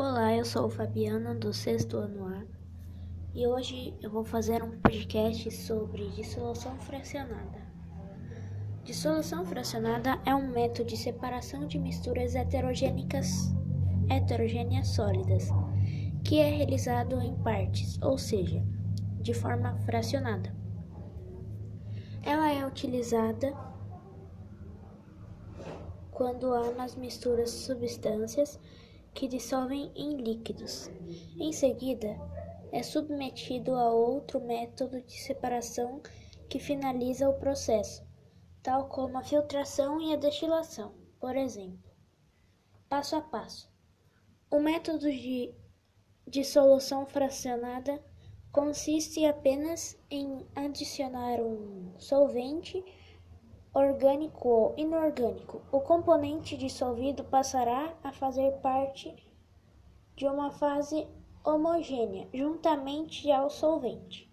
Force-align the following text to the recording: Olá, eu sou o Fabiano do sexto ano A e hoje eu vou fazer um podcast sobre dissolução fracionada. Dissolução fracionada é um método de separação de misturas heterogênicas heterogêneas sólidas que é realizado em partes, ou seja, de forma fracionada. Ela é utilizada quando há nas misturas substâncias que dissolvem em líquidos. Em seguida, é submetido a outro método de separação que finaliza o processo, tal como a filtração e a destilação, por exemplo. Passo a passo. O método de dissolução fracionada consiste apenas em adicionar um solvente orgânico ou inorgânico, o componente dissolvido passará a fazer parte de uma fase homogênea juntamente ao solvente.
Olá, 0.00 0.32
eu 0.32 0.44
sou 0.44 0.66
o 0.66 0.70
Fabiano 0.70 1.34
do 1.34 1.52
sexto 1.52 1.96
ano 1.96 2.28
A 2.28 2.44
e 3.34 3.44
hoje 3.48 3.92
eu 4.00 4.08
vou 4.08 4.24
fazer 4.24 4.62
um 4.62 4.78
podcast 4.78 5.50
sobre 5.50 6.08
dissolução 6.10 6.78
fracionada. 6.78 7.58
Dissolução 8.84 9.44
fracionada 9.44 10.20
é 10.24 10.32
um 10.32 10.52
método 10.52 10.90
de 10.90 10.96
separação 10.96 11.66
de 11.66 11.80
misturas 11.80 12.36
heterogênicas 12.36 13.52
heterogêneas 14.08 14.86
sólidas 14.86 15.48
que 16.22 16.38
é 16.38 16.48
realizado 16.48 17.20
em 17.20 17.34
partes, 17.42 18.00
ou 18.00 18.16
seja, 18.16 18.64
de 19.20 19.34
forma 19.34 19.76
fracionada. 19.78 20.54
Ela 22.22 22.52
é 22.52 22.64
utilizada 22.64 23.52
quando 26.12 26.54
há 26.54 26.70
nas 26.70 26.94
misturas 26.94 27.50
substâncias 27.50 28.60
que 29.14 29.28
dissolvem 29.28 29.92
em 29.94 30.16
líquidos. 30.16 30.90
Em 31.38 31.52
seguida, 31.52 32.16
é 32.72 32.82
submetido 32.82 33.74
a 33.74 33.90
outro 33.90 34.40
método 34.40 35.00
de 35.02 35.18
separação 35.20 36.02
que 36.48 36.58
finaliza 36.58 37.28
o 37.28 37.38
processo, 37.38 38.06
tal 38.62 38.88
como 38.88 39.18
a 39.18 39.24
filtração 39.24 40.00
e 40.00 40.12
a 40.12 40.16
destilação, 40.16 40.94
por 41.20 41.36
exemplo. 41.36 41.90
Passo 42.88 43.16
a 43.16 43.20
passo. 43.20 43.70
O 44.50 44.58
método 44.58 45.10
de 45.10 45.54
dissolução 46.26 47.06
fracionada 47.06 48.02
consiste 48.52 49.24
apenas 49.24 49.98
em 50.10 50.46
adicionar 50.54 51.40
um 51.40 51.94
solvente 51.98 52.82
orgânico 53.78 54.48
ou 54.48 54.74
inorgânico, 54.76 55.62
o 55.70 55.80
componente 55.80 56.56
dissolvido 56.56 57.24
passará 57.24 57.94
a 58.02 58.12
fazer 58.12 58.52
parte 58.60 59.14
de 60.16 60.26
uma 60.26 60.50
fase 60.50 61.06
homogênea 61.44 62.28
juntamente 62.34 63.30
ao 63.30 63.48
solvente. 63.48 64.27